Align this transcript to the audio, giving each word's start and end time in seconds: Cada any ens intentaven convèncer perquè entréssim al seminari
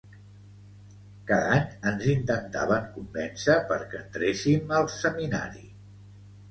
Cada 1.31 1.59
any 1.59 1.85
ens 1.91 2.07
intentaven 2.15 2.89
convèncer 2.97 3.59
perquè 3.75 4.03
entréssim 4.05 4.77
al 4.81 4.93
seminari 4.99 5.67